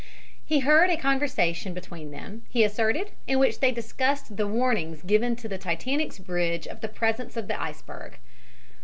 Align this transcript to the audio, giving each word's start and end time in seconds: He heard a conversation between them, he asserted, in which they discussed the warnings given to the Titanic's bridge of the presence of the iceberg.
He 0.43 0.61
heard 0.61 0.89
a 0.89 0.97
conversation 0.97 1.75
between 1.75 2.09
them, 2.09 2.41
he 2.49 2.63
asserted, 2.63 3.11
in 3.27 3.37
which 3.37 3.59
they 3.59 3.71
discussed 3.71 4.35
the 4.35 4.47
warnings 4.47 5.03
given 5.03 5.35
to 5.35 5.47
the 5.47 5.59
Titanic's 5.59 6.17
bridge 6.17 6.65
of 6.65 6.81
the 6.81 6.87
presence 6.89 7.37
of 7.37 7.47
the 7.47 7.61
iceberg. 7.61 8.17